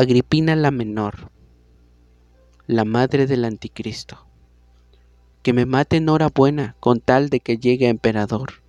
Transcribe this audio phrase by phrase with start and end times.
[0.00, 1.30] Agripina la menor,
[2.66, 4.26] la madre del anticristo.
[5.42, 8.62] Que me mate enhorabuena con tal de que llegue a emperador.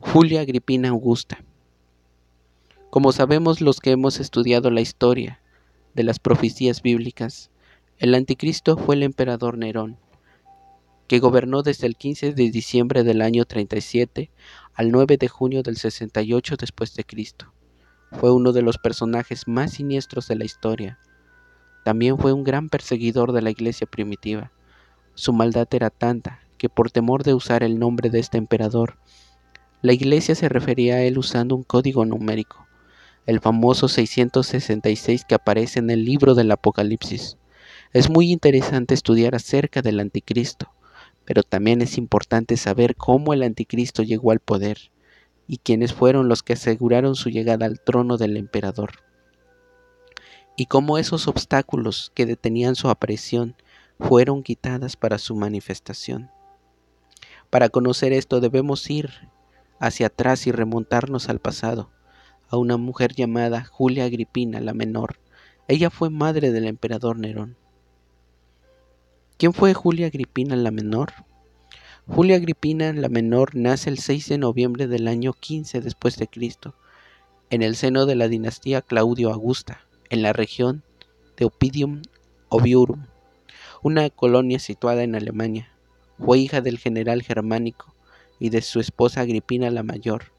[0.00, 1.44] Julia Agripina Augusta.
[2.90, 5.40] Como sabemos los que hemos estudiado la historia
[5.94, 7.52] de las profecías bíblicas,
[7.98, 9.96] el anticristo fue el emperador Nerón,
[11.06, 14.32] que gobernó desde el 15 de diciembre del año 37
[14.74, 17.52] al 9 de junio del 68 después de Cristo.
[18.12, 20.98] Fue uno de los personajes más siniestros de la historia.
[21.84, 24.50] También fue un gran perseguidor de la iglesia primitiva.
[25.14, 28.98] Su maldad era tanta que por temor de usar el nombre de este emperador,
[29.80, 32.66] la iglesia se refería a él usando un código numérico,
[33.26, 37.36] el famoso 666 que aparece en el libro del Apocalipsis.
[37.92, 40.72] Es muy interesante estudiar acerca del anticristo,
[41.24, 44.90] pero también es importante saber cómo el anticristo llegó al poder
[45.48, 48.90] y quiénes fueron los que aseguraron su llegada al trono del emperador.
[50.56, 53.56] Y cómo esos obstáculos que detenían su aparición
[53.98, 56.30] fueron quitadas para su manifestación.
[57.50, 59.10] Para conocer esto debemos ir
[59.80, 61.90] hacia atrás y remontarnos al pasado,
[62.50, 65.18] a una mujer llamada Julia Agripina la menor.
[65.66, 67.56] Ella fue madre del emperador Nerón.
[69.38, 71.12] ¿Quién fue Julia Agripina la menor?
[72.10, 76.74] Julia Agripina la menor nace el 6 de noviembre del año 15 después de Cristo,
[77.50, 80.82] en el seno de la dinastía Claudio Augusta, en la región
[81.36, 82.00] de Opidium
[82.48, 83.04] Oviorum,
[83.82, 85.70] una colonia situada en Alemania.
[86.18, 87.94] Fue hija del general germánico
[88.40, 90.32] y de su esposa Agripina la Mayor.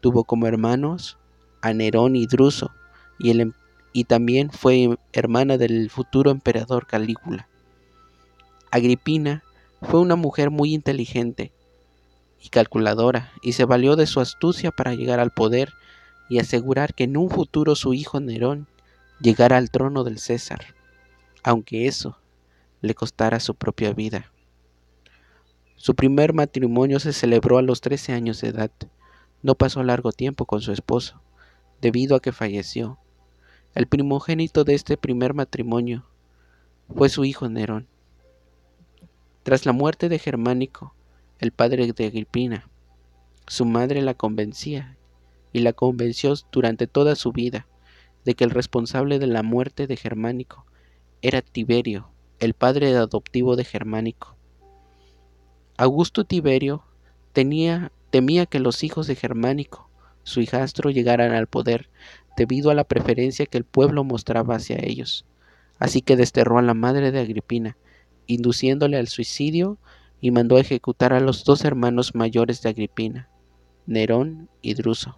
[0.00, 1.18] Tuvo como hermanos
[1.60, 2.70] a Nerón y Druso
[3.18, 3.52] y, em,
[3.92, 7.46] y también fue hermana del futuro emperador Calígula.
[8.70, 9.44] Agripina
[9.82, 11.52] fue una mujer muy inteligente
[12.42, 15.72] y calculadora y se valió de su astucia para llegar al poder
[16.28, 18.68] y asegurar que en un futuro su hijo Nerón
[19.20, 20.74] llegara al trono del César,
[21.42, 22.18] aunque eso
[22.80, 24.32] le costara su propia vida.
[25.76, 28.70] Su primer matrimonio se celebró a los 13 años de edad.
[29.42, 31.20] No pasó largo tiempo con su esposo,
[31.80, 32.98] debido a que falleció.
[33.74, 36.04] El primogénito de este primer matrimonio
[36.94, 37.88] fue su hijo Nerón.
[39.42, 40.94] Tras la muerte de Germánico,
[41.38, 42.68] el padre de Agripina,
[43.46, 44.98] su madre la convencía
[45.52, 47.66] y la convenció durante toda su vida
[48.26, 50.66] de que el responsable de la muerte de Germánico
[51.22, 54.36] era Tiberio, el padre adoptivo de Germánico.
[55.78, 56.84] Augusto Tiberio
[57.32, 57.90] temía
[58.46, 59.88] que los hijos de Germánico,
[60.22, 61.88] su hijastro, llegaran al poder
[62.36, 65.24] debido a la preferencia que el pueblo mostraba hacia ellos.
[65.78, 67.78] Así que desterró a la madre de Agripina,
[68.34, 69.78] induciéndole al suicidio
[70.20, 73.28] y mandó a ejecutar a los dos hermanos mayores de Agripina,
[73.86, 75.16] Nerón y Druso.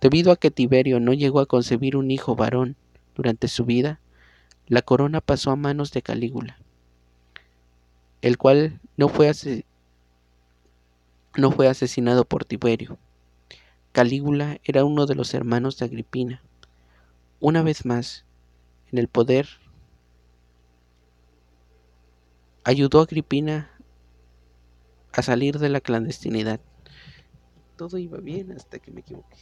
[0.00, 2.76] Debido a que Tiberio no llegó a concebir un hijo varón
[3.14, 4.00] durante su vida,
[4.66, 6.58] la corona pasó a manos de Calígula,
[8.22, 9.32] el cual no fue,
[11.36, 12.98] no fue asesinado por Tiberio.
[13.92, 16.42] Calígula era uno de los hermanos de Agripina.
[17.40, 18.24] Una vez más,
[18.92, 19.48] en el poder,
[22.64, 23.70] ayudó a Agripina
[25.12, 26.60] a salir de la clandestinidad.
[27.76, 29.38] Todo iba bien hasta que me equivoqué.